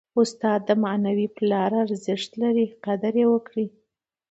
استاد 0.19 0.59
د 0.67 0.71
معنوي 0.83 1.27
پلار 1.37 1.71
ارزښت 1.85 2.31
لري. 2.41 2.65
قدر 2.85 3.13
ئې 3.21 3.25
وکړئ! 3.33 3.67